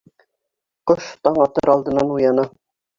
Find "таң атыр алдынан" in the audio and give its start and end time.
1.29-2.15